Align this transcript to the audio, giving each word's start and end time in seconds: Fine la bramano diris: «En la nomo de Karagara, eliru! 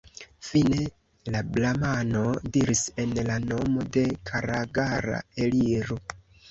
Fine 0.45 0.79
la 1.35 1.41
bramano 1.57 2.23
diris: 2.57 2.83
«En 3.05 3.15
la 3.31 3.39
nomo 3.47 3.87
de 3.99 4.09
Karagara, 4.33 5.27
eliru! 5.49 6.03